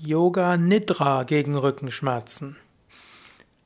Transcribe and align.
Yoga 0.00 0.56
Nidra 0.56 1.24
gegen 1.24 1.56
Rückenschmerzen. 1.56 2.56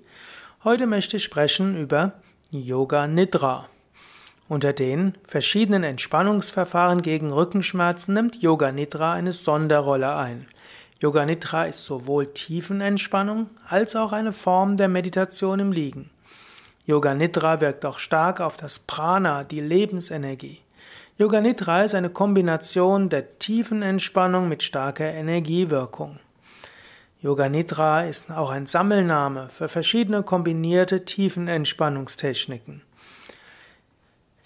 Heute 0.64 0.86
möchte 0.86 1.18
ich 1.18 1.24
sprechen 1.24 1.76
über 1.76 2.14
Yoga 2.52 3.08
Nidra. 3.08 3.68
Unter 4.48 4.74
den 4.74 5.16
verschiedenen 5.28 5.84
Entspannungsverfahren 5.84 7.02
gegen 7.02 7.34
Rückenschmerzen 7.34 8.14
nimmt 8.14 8.44
Yoga 8.44 8.72
Nidra 8.72 9.14
eine 9.14 9.34
Sonderrolle 9.34 10.16
ein. 10.16 10.46
Yoga 11.02 11.26
Nidra 11.26 11.64
ist 11.64 11.86
sowohl 11.86 12.34
Tiefenentspannung 12.34 13.50
als 13.66 13.96
auch 13.96 14.12
eine 14.12 14.34
Form 14.34 14.76
der 14.76 14.90
Meditation 14.90 15.60
im 15.60 15.72
Liegen. 15.72 16.10
Yoga 16.86 17.14
Nidra 17.14 17.62
wirkt 17.62 17.86
auch 17.86 18.00
stark 18.00 18.42
auf 18.42 18.58
das 18.58 18.80
Prana, 18.80 19.46
die 19.46 19.62
Lebensenergie. 19.62 20.60
Yoga 21.18 21.40
Nidra 21.40 21.84
ist 21.84 21.96
eine 21.96 22.10
Kombination 22.10 23.08
der 23.08 23.40
tiefen 23.40 23.82
Entspannung 23.82 24.50
mit 24.50 24.62
starker 24.62 25.06
Energiewirkung. 25.06 26.20
Yoga 27.22 27.48
Nidra 27.48 28.04
ist 28.04 28.30
auch 28.30 28.50
ein 28.50 28.68
Sammelname 28.68 29.48
für 29.54 29.70
verschiedene 29.70 30.24
kombinierte 30.24 31.06
Tiefenentspannungstechniken. 31.06 32.82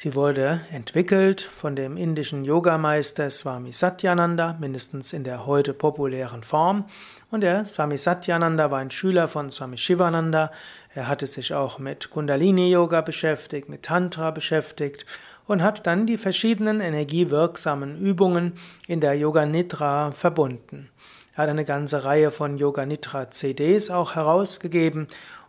Sie 0.03 0.15
wurde 0.15 0.59
entwickelt 0.69 1.41
von 1.41 1.77
dem 1.77 1.95
indischen 1.95 2.43
Yogameister 2.43 3.29
Swami 3.29 3.71
Satyananda, 3.71 4.57
mindestens 4.59 5.13
in 5.13 5.23
der 5.23 5.45
heute 5.45 5.73
populären 5.73 6.43
Form. 6.43 6.83
Und 7.31 7.39
der 7.39 7.65
Swami 7.65 7.97
Satyananda 7.97 8.69
war 8.69 8.79
ein 8.79 8.91
Schüler 8.91 9.29
von 9.29 9.49
Swami 9.49 9.77
Shivananda. 9.77 10.51
Er 10.93 11.07
hatte 11.07 11.25
sich 11.25 11.53
auch 11.53 11.79
mit 11.79 12.09
Kundalini-Yoga 12.09 12.99
beschäftigt, 12.99 13.69
mit 13.69 13.83
Tantra 13.83 14.31
beschäftigt 14.31 15.05
und 15.47 15.63
hat 15.63 15.87
dann 15.87 16.05
die 16.05 16.17
verschiedenen 16.17 16.81
energiewirksamen 16.81 17.97
Übungen 17.97 18.55
in 18.87 18.99
der 18.99 19.13
Yoga 19.13 19.45
Nidra 19.45 20.11
verbunden. 20.11 20.89
Er 21.33 21.43
hat 21.43 21.49
eine 21.49 21.63
ganze 21.63 22.03
Reihe 22.03 22.31
von 22.31 22.57
Yoga 22.57 22.85
Nidra 22.85 23.31
CDs 23.31 23.89
auch 23.89 24.15
herausgegeben 24.15 25.07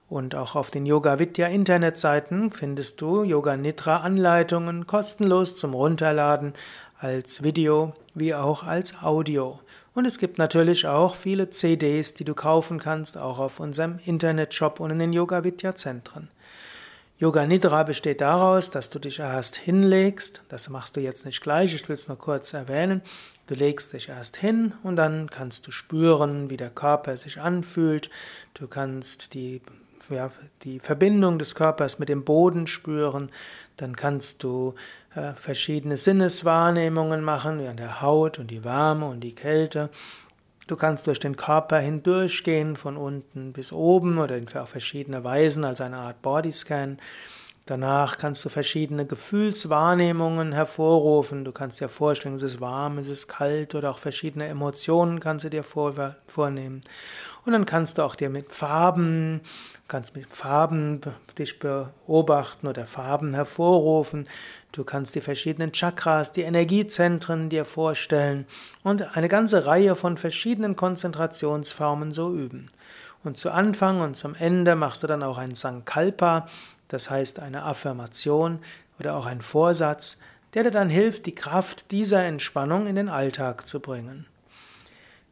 und 0.08 0.34
auch 0.34 0.55
auf 0.55 0.70
den 0.70 0.86
Yoga 0.86 1.19
Vidya 1.19 1.47
Internetseiten 1.47 2.50
findest 2.50 3.00
du 3.00 3.22
Yoga 3.22 3.56
Nidra 3.56 3.98
Anleitungen 3.98 4.86
kostenlos 4.86 5.56
zum 5.56 5.74
Runterladen 5.74 6.52
als 6.98 7.42
Video 7.42 7.94
wie 8.14 8.34
auch 8.34 8.62
als 8.62 9.02
Audio. 9.02 9.60
Und 9.94 10.06
es 10.06 10.19
gibt 10.19 10.38
natürlich 10.38 10.86
auch 10.86 11.14
viele 11.14 11.50
CDs, 11.50 12.14
die 12.14 12.25
du 12.25 12.34
kaufen 12.34 12.78
kannst, 12.78 13.16
auch 13.16 13.38
auf 13.38 13.60
unserem 13.60 13.98
Internetshop 14.05 14.80
und 14.80 14.91
in 14.91 14.98
den 14.98 15.12
Yoga 15.12 15.44
Vidya 15.44 15.75
Zentren. 15.75 16.28
Yoga 17.16 17.47
Nidra 17.47 17.84
besteht 17.84 18.20
daraus, 18.20 18.70
dass 18.70 18.91
du 18.91 18.98
dich 18.98 19.20
erst 19.20 19.56
hinlegst. 19.56 20.42
Das 20.48 20.69
machst 20.69 20.97
du 20.97 21.00
jetzt 21.00 21.25
nicht 21.25 21.41
gleich, 21.41 21.72
ich 21.72 21.88
will 21.88 21.94
es 21.94 22.08
nur 22.08 22.19
kurz 22.19 22.52
erwähnen. 22.52 23.02
Du 23.47 23.55
legst 23.55 23.92
dich 23.92 24.08
erst 24.08 24.36
hin 24.36 24.75
und 24.82 24.97
dann 24.97 25.30
kannst 25.30 25.66
du 25.66 25.70
spüren, 25.70 26.50
wie 26.50 26.56
der 26.56 26.70
Körper 26.70 27.16
sich 27.16 27.41
anfühlt. 27.41 28.10
Du 28.55 28.66
kannst 28.66 29.32
die 29.34 29.62
ja, 30.10 30.30
die 30.62 30.80
Verbindung 30.80 31.38
des 31.38 31.55
Körpers 31.55 31.98
mit 31.98 32.08
dem 32.08 32.24
Boden 32.24 32.66
spüren. 32.66 33.30
Dann 33.77 33.97
kannst 33.97 34.42
du 34.42 34.74
äh, 35.14 35.33
verschiedene 35.34 35.97
Sinneswahrnehmungen 35.97 37.22
machen, 37.22 37.60
wie 37.60 37.66
an 37.66 37.77
der 37.77 38.00
Haut 38.00 38.38
und 38.38 38.50
die 38.50 38.64
Wärme 38.64 39.06
und 39.06 39.20
die 39.20 39.34
Kälte. 39.34 39.91
Du 40.66 40.77
kannst 40.77 41.06
durch 41.06 41.20
den 41.20 41.36
Körper 41.36 41.78
hindurchgehen, 41.78 42.77
von 42.77 42.97
unten 42.97 43.52
bis 43.52 43.72
oben 43.72 44.19
oder 44.19 44.41
auf 44.55 44.70
verschiedene 44.70 45.22
Weisen, 45.22 45.64
als 45.64 45.80
eine 45.80 45.98
Art 45.98 46.22
Bodyscan. 46.22 46.98
Danach 47.66 48.19
kannst 48.19 48.44
du 48.44 48.50
verschiedene 48.50 49.06
Gefühlswahrnehmungen 49.06 50.52
hervorrufen. 50.52 51.47
Du 51.47 51.52
kannst 51.52 51.80
dir 51.80 51.88
vorstellen, 51.88 52.34
es 52.34 52.42
ist 52.42 52.60
warm, 52.60 52.98
es 52.98 53.08
ist 53.08 53.26
kalt 53.26 53.75
oder 53.75 53.91
auch 53.91 53.98
verschiedene 53.98 54.47
Emotionen 54.48 55.19
kannst 55.19 55.47
du 55.47 55.48
dir 55.48 55.64
vornehmen. 55.64 56.82
Und 57.47 57.53
dann 57.54 57.64
kannst 57.64 57.97
du 57.97 58.03
auch 58.03 58.16
dir 58.16 58.28
mit 58.28 58.54
Farben, 58.54 59.41
kannst 59.88 60.14
mit 60.14 60.28
Farben 60.28 61.00
dich 61.38 61.58
beobachten 61.58 62.66
oder 62.66 62.84
Farben 62.84 63.32
hervorrufen. 63.32 64.28
Du 64.72 64.84
kannst 64.84 65.14
die 65.14 65.22
verschiedenen 65.22 65.72
Chakras, 65.72 66.32
die 66.32 66.42
Energiezentren 66.42 67.48
dir 67.48 67.64
vorstellen 67.64 68.47
und 68.82 69.16
eine 69.16 69.28
ganze 69.28 69.64
Reihe 69.64 69.97
von 69.97 70.19
verschiedenen 70.19 70.76
Konzentrationsformen 70.76 72.12
so 72.12 72.30
üben. 72.30 72.70
Und 73.22 73.38
zu 73.38 73.50
Anfang 73.50 74.03
und 74.03 74.19
zum 74.19 74.34
Ende 74.34 74.76
machst 74.76 75.03
du 75.03 75.06
dann 75.06 75.22
auch 75.22 75.38
ein 75.38 75.54
Sankalpa, 75.54 76.47
das 76.89 77.11
heißt 77.11 77.41
eine 77.41 77.65
Affirmation 77.65 78.61
oder 78.99 79.17
auch 79.17 79.27
ein 79.27 79.41
Vorsatz, 79.41 80.19
der 80.55 80.65
dir 80.65 80.71
dann 80.71 80.89
hilft, 80.89 81.27
die 81.27 81.34
Kraft 81.34 81.91
dieser 81.91 82.25
Entspannung 82.25 82.87
in 82.87 82.97
den 82.97 83.09
Alltag 83.09 83.67
zu 83.67 83.81
bringen. 83.81 84.27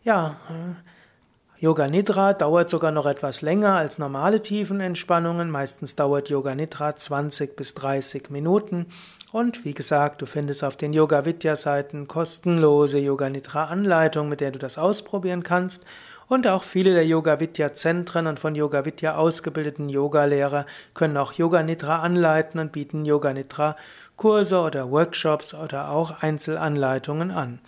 Ja, 0.05 0.37
äh, 0.49 1.63
Yoga 1.63 1.87
Nidra 1.87 2.33
dauert 2.33 2.71
sogar 2.71 2.91
noch 2.91 3.07
etwas 3.07 3.41
länger 3.41 3.77
als 3.77 3.97
normale 3.97 4.43
Tiefenentspannungen. 4.43 5.49
Meistens 5.49 5.95
dauert 5.95 6.29
Yoga 6.29 6.57
Nidra 6.57 6.97
20 6.97 7.55
bis 7.55 7.75
30 7.75 8.31
Minuten. 8.31 8.87
Und 9.31 9.65
wie 9.65 9.73
gesagt, 9.73 10.23
du 10.23 10.27
findest 10.27 10.65
auf 10.65 10.77
den 10.77 10.93
Yoga 10.93 11.25
Vidya 11.25 11.55
Seiten 11.55 12.09
kostenlose 12.09 12.99
Yoga 12.99 13.31
Nidra 13.31 13.67
Anleitung, 13.67 14.29
mit 14.29 14.41
der 14.41 14.51
du 14.51 14.59
das 14.59 14.77
ausprobieren 14.77 15.45
kannst. 15.45 15.85
Und 16.33 16.47
auch 16.47 16.63
viele 16.63 16.95
der 16.95 17.07
Yoga 17.07 17.41
Vidya 17.41 17.75
Zentren 17.75 18.27
und 18.27 18.41
von 18.41 18.55
Yoga 18.55 18.87
Vidya 18.87 19.17
ausgebildeten 19.17 19.91
Yogalehrer 19.91 20.65
können 20.95 21.19
auch 21.19 21.35
Yoga 21.35 21.63
Nidra 21.63 21.99
anleiten 21.99 22.59
und 22.59 22.73
bieten 22.73 23.05
Yoga 23.05 23.35
Nidra 23.35 23.77
Kurse 24.17 24.61
oder 24.61 24.91
Workshops 24.91 25.53
oder 25.53 25.91
auch 25.91 26.23
Einzelanleitungen 26.23 27.33
an. 27.33 27.59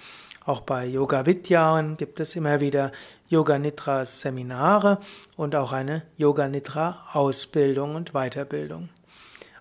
Auch 0.46 0.62
bei 0.62 0.86
Yoga 0.86 1.26
Vidya 1.26 1.78
gibt 1.98 2.20
es 2.20 2.36
immer 2.36 2.60
wieder 2.60 2.90
Yoga 3.28 3.58
Nidra 3.58 4.06
Seminare 4.06 4.96
und 5.36 5.54
auch 5.56 5.72
eine 5.72 6.00
Yoga 6.16 6.48
Nidra 6.48 7.08
Ausbildung 7.12 7.96
und 7.96 8.14
Weiterbildung. 8.14 8.88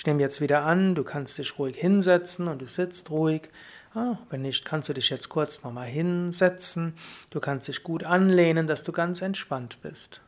Ich 0.00 0.06
nehme 0.06 0.22
jetzt 0.22 0.40
wieder 0.40 0.62
an, 0.62 0.94
du 0.94 1.04
kannst 1.04 1.36
dich 1.36 1.58
ruhig 1.58 1.76
hinsetzen 1.76 2.48
und 2.48 2.62
du 2.62 2.64
sitzt 2.64 3.10
ruhig. 3.10 3.50
Ah, 3.94 4.16
wenn 4.30 4.40
nicht, 4.40 4.64
kannst 4.64 4.88
du 4.88 4.94
dich 4.94 5.10
jetzt 5.10 5.28
kurz 5.28 5.62
nochmal 5.62 5.88
hinsetzen. 5.88 6.94
Du 7.28 7.38
kannst 7.38 7.68
dich 7.68 7.82
gut 7.82 8.04
anlehnen, 8.04 8.66
dass 8.66 8.82
du 8.82 8.92
ganz 8.92 9.20
entspannt 9.20 9.76
bist. 9.82 10.22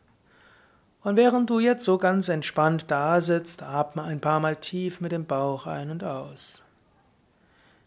Und 1.01 1.17
während 1.17 1.49
du 1.49 1.59
jetzt 1.59 1.87
so 1.87 1.97
ganz 1.97 2.29
entspannt 2.29 2.91
da 2.91 3.23
sitzt, 3.23 3.63
atme 3.63 4.03
ein 4.03 4.21
paar 4.21 4.41
Mal 4.41 4.57
tief 4.57 5.01
mit 5.01 5.11
dem 5.11 5.25
Bauch 5.25 5.67
ein 5.67 5.91
und 5.91 6.05
aus. 6.05 6.67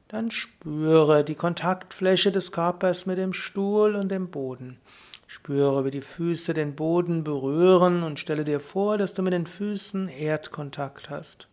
Dann 0.07 0.31
spüre 0.31 1.23
die 1.23 1.35
Kontaktfläche 1.35 2.31
des 2.31 2.51
Körpers 2.51 3.05
mit 3.05 3.19
dem 3.19 3.31
Stuhl 3.33 3.93
und 3.93 4.09
dem 4.09 4.31
Boden. 4.31 4.79
Spüre, 5.27 5.85
wie 5.85 5.91
die 5.91 6.01
Füße 6.01 6.55
den 6.55 6.75
Boden 6.75 7.23
berühren 7.23 8.01
und 8.01 8.17
stelle 8.17 8.43
dir 8.43 8.59
vor, 8.59 8.97
dass 8.97 9.13
du 9.13 9.21
mit 9.21 9.33
den 9.33 9.45
Füßen 9.45 10.07
Erdkontakt 10.07 11.11
hast. 11.11 11.47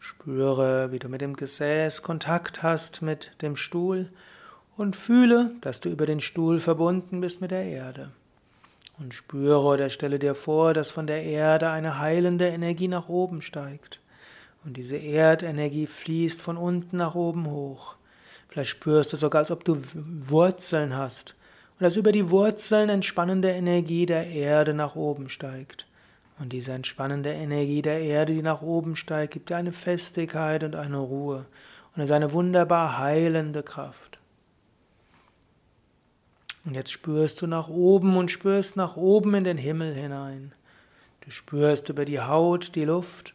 Spüre, 0.00 0.92
wie 0.92 0.98
du 0.98 1.10
mit 1.10 1.20
dem 1.20 1.36
Gesäß 1.36 2.00
Kontakt 2.02 2.62
hast 2.62 3.02
mit 3.02 3.30
dem 3.42 3.54
Stuhl 3.54 4.08
und 4.78 4.96
fühle, 4.96 5.52
dass 5.60 5.80
du 5.80 5.90
über 5.90 6.06
den 6.06 6.20
Stuhl 6.20 6.58
verbunden 6.58 7.20
bist 7.20 7.42
mit 7.42 7.50
der 7.50 7.64
Erde. 7.64 8.10
Und 8.98 9.12
spüre 9.12 9.60
oder 9.60 9.90
stelle 9.90 10.18
dir 10.18 10.34
vor, 10.34 10.72
dass 10.72 10.90
von 10.90 11.06
der 11.06 11.22
Erde 11.22 11.68
eine 11.68 11.98
heilende 11.98 12.48
Energie 12.48 12.88
nach 12.88 13.10
oben 13.10 13.42
steigt. 13.42 14.00
Und 14.64 14.78
diese 14.78 14.96
Erdenergie 14.96 15.86
fließt 15.86 16.40
von 16.40 16.56
unten 16.56 16.96
nach 16.96 17.14
oben 17.14 17.50
hoch. 17.50 17.96
Vielleicht 18.48 18.70
spürst 18.70 19.12
du 19.12 19.18
sogar, 19.18 19.40
als 19.40 19.50
ob 19.50 19.64
du 19.64 19.82
Wurzeln 19.94 20.96
hast 20.96 21.34
und 21.78 21.84
dass 21.84 21.96
über 21.96 22.12
die 22.12 22.30
Wurzeln 22.30 22.88
entspannende 22.88 23.50
Energie 23.50 24.06
der 24.06 24.26
Erde 24.26 24.72
nach 24.72 24.96
oben 24.96 25.28
steigt. 25.28 25.86
Und 26.40 26.54
diese 26.54 26.72
entspannende 26.72 27.30
Energie 27.30 27.82
der 27.82 28.00
Erde, 28.00 28.32
die 28.32 28.42
nach 28.42 28.62
oben 28.62 28.96
steigt, 28.96 29.34
gibt 29.34 29.50
dir 29.50 29.56
eine 29.56 29.72
Festigkeit 29.72 30.64
und 30.64 30.74
eine 30.74 30.96
Ruhe. 30.96 31.46
Und 31.94 32.02
es 32.02 32.08
ist 32.08 32.16
eine 32.16 32.32
wunderbar 32.32 32.98
heilende 32.98 33.62
Kraft. 33.62 34.18
Und 36.64 36.74
jetzt 36.74 36.92
spürst 36.92 37.42
du 37.42 37.46
nach 37.46 37.68
oben 37.68 38.16
und 38.16 38.30
spürst 38.30 38.76
nach 38.76 38.96
oben 38.96 39.34
in 39.34 39.44
den 39.44 39.58
Himmel 39.58 39.94
hinein. 39.94 40.52
Du 41.20 41.30
spürst 41.30 41.90
über 41.90 42.06
die 42.06 42.20
Haut 42.20 42.74
die 42.74 42.84
Luft, 42.84 43.34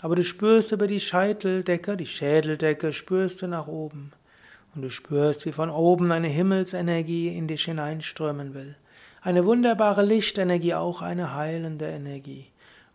aber 0.00 0.14
du 0.14 0.22
spürst 0.22 0.70
über 0.70 0.86
die 0.86 1.00
Scheiteldecke, 1.00 1.96
die 1.96 2.06
Schädeldecke, 2.06 2.92
spürst 2.92 3.42
du 3.42 3.48
nach 3.48 3.66
oben. 3.66 4.12
Und 4.76 4.82
du 4.82 4.90
spürst, 4.90 5.44
wie 5.44 5.52
von 5.52 5.70
oben 5.70 6.12
eine 6.12 6.28
Himmelsenergie 6.28 7.36
in 7.36 7.48
dich 7.48 7.64
hineinströmen 7.64 8.54
will. 8.54 8.76
Eine 9.24 9.46
wunderbare 9.46 10.04
Lichtenergie, 10.04 10.74
auch 10.74 11.00
eine 11.00 11.34
heilende 11.34 11.86
Energie. 11.86 12.44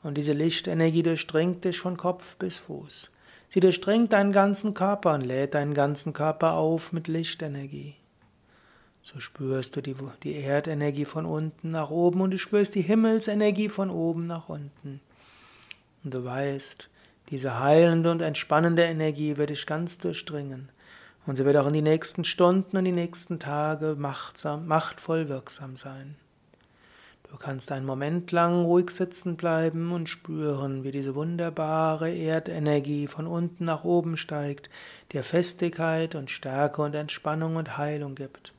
Und 0.03 0.15
diese 0.15 0.33
Lichtenergie 0.33 1.01
durchdringt 1.01 1.65
dich 1.65 1.79
von 1.79 1.97
Kopf 1.97 2.35
bis 2.35 2.57
Fuß. 2.57 3.09
Sie 3.47 3.59
durchdringt 3.59 4.13
deinen 4.13 4.31
ganzen 4.31 4.75
Körper 4.75 5.15
und 5.15 5.21
lädt 5.21 5.55
deinen 5.55 5.73
ganzen 5.73 6.13
Körper 6.13 6.53
auf 6.53 6.93
mit 6.93 7.07
Lichtenergie. 7.07 7.95
So 9.01 9.19
spürst 9.19 9.75
du 9.75 9.81
die, 9.81 9.95
die 10.21 10.35
Erdenergie 10.35 11.05
von 11.05 11.25
unten 11.25 11.71
nach 11.71 11.89
oben 11.89 12.21
und 12.21 12.29
du 12.29 12.37
spürst 12.37 12.75
die 12.75 12.83
Himmelsenergie 12.83 13.69
von 13.69 13.89
oben 13.89 14.27
nach 14.27 14.49
unten. 14.49 15.01
Und 16.03 16.13
du 16.13 16.23
weißt, 16.23 16.89
diese 17.31 17.59
heilende 17.59 18.11
und 18.11 18.21
entspannende 18.21 18.83
Energie 18.83 19.37
wird 19.37 19.49
dich 19.49 19.65
ganz 19.65 19.97
durchdringen. 19.97 20.69
Und 21.29 21.35
sie 21.35 21.45
wird 21.45 21.57
auch 21.57 21.67
in 21.67 21.73
die 21.73 21.83
nächsten 21.83 22.23
Stunden 22.23 22.75
und 22.75 22.85
die 22.85 22.91
nächsten 22.91 23.37
Tage 23.37 23.95
machtsam, 23.95 24.65
machtvoll 24.65 25.29
wirksam 25.29 25.75
sein. 25.75 26.15
Du 27.29 27.37
kannst 27.37 27.71
einen 27.71 27.85
Moment 27.85 28.31
lang 28.31 28.63
ruhig 28.63 28.89
sitzen 28.89 29.37
bleiben 29.37 29.91
und 29.91 30.09
spüren, 30.09 30.83
wie 30.83 30.91
diese 30.91 31.13
wunderbare 31.13 32.11
Erdenergie 32.11 33.05
von 33.05 33.27
unten 33.27 33.65
nach 33.65 33.83
oben 33.83 34.17
steigt, 34.17 34.71
dir 35.11 35.21
Festigkeit 35.21 36.15
und 36.15 36.31
Stärke 36.31 36.81
und 36.81 36.95
Entspannung 36.95 37.57
und 37.57 37.77
Heilung 37.77 38.15
gibt. 38.15 38.51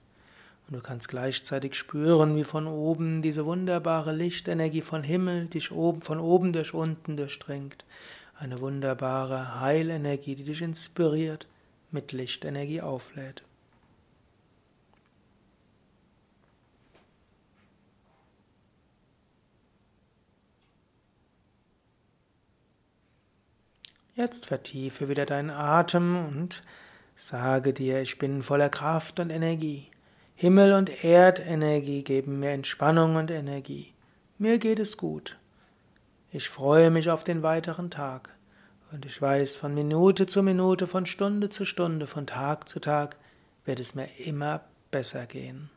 Und 0.69 0.77
du 0.77 0.81
kannst 0.81 1.09
gleichzeitig 1.09 1.75
spüren, 1.75 2.37
wie 2.37 2.45
von 2.45 2.69
oben 2.69 3.21
diese 3.21 3.47
wunderbare 3.47 4.13
Lichtenergie 4.13 4.83
von 4.83 5.03
Himmel 5.03 5.47
dich 5.47 5.73
oben, 5.73 6.03
von 6.03 6.21
oben 6.21 6.53
durch 6.53 6.73
unten 6.73 7.17
durchdringt. 7.17 7.85
Eine 8.39 8.61
wunderbare 8.61 9.59
Heilenergie, 9.61 10.37
die 10.37 10.45
dich 10.45 10.63
inspiriert, 10.63 11.49
mit 11.93 12.13
Lichtenergie 12.13 12.81
auflädt. 12.81 13.43
Jetzt 24.15 24.47
vertiefe 24.47 25.09
wieder 25.09 25.25
deinen 25.25 25.51
Atem 25.51 26.15
und 26.15 26.63
sage 27.17 27.73
dir, 27.73 28.03
ich 28.03 28.19
bin 28.19 28.43
voller 28.43 28.69
Kraft 28.69 29.19
und 29.19 29.31
Energie. 29.31 29.91
Himmel 30.35 30.75
und 30.75 31.05
Erdenergie 31.05 32.03
geben 32.03 32.41
mir 32.41 32.51
Entspannung 32.51 33.17
und 33.17 33.31
Energie. 33.31 33.95
Mir 34.37 34.59
geht 34.59 34.79
es 34.79 34.97
gut. 34.97 35.39
Ich 36.33 36.49
freue 36.49 36.91
mich 36.91 37.11
auf 37.11 37.25
den 37.25 37.43
weiteren 37.43 37.91
Tag. 37.91 38.31
Und 38.93 39.07
ich 39.07 39.23
weiß, 39.23 39.57
von 39.57 39.75
Minute 39.75 40.27
zu 40.27 40.43
Minute, 40.43 40.87
von 40.87 41.07
Stunde 41.07 41.49
zu 41.49 41.65
Stunde, 41.65 42.07
von 42.07 42.27
Tag 42.27 42.69
zu 42.69 42.79
Tag 42.81 43.17
wird 43.65 43.79
es 43.79 43.95
mir 43.95 44.09
immer 44.19 44.63
besser 44.91 45.27
gehen. 45.27 45.71